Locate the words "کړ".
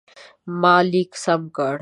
1.55-1.75